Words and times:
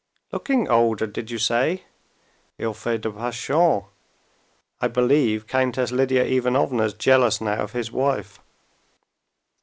"Looking 0.31 0.67
older, 0.67 1.05
did 1.05 1.29
you 1.29 1.37
say? 1.37 1.83
Il 2.57 2.73
fait 2.73 2.99
des 3.01 3.11
passions. 3.11 3.83
I 4.81 4.87
believe 4.87 5.45
Countess 5.45 5.91
Lidia 5.91 6.25
Ivanovna's 6.25 6.95
jealous 6.95 7.39
now 7.39 7.61
of 7.61 7.73
his 7.73 7.91
wife." 7.91 8.39